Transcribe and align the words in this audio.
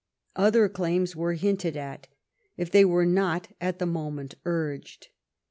Other 0.35 0.67
claims 0.67 1.15
were 1.15 1.33
hinted 1.35 1.77
at, 1.77 2.07
if 2.57 2.71
they 2.71 2.83
were 2.83 3.05
not 3.05 3.49
at 3.61 3.77
the 3.77 3.85
moment 3.85 4.33
urged. 4.45 5.09